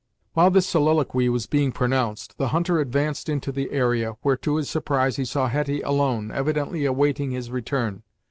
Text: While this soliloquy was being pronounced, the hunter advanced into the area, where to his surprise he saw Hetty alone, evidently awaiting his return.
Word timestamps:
While 0.33 0.49
this 0.49 0.65
soliloquy 0.65 1.29
was 1.29 1.45
being 1.45 1.71
pronounced, 1.71 2.39
the 2.39 2.47
hunter 2.47 2.79
advanced 2.79 3.29
into 3.29 3.51
the 3.51 3.69
area, 3.69 4.13
where 4.23 4.35
to 4.37 4.55
his 4.55 4.67
surprise 4.67 5.17
he 5.17 5.25
saw 5.25 5.47
Hetty 5.47 5.81
alone, 5.81 6.31
evidently 6.31 6.85
awaiting 6.85 7.29
his 7.29 7.51
return. 7.51 8.01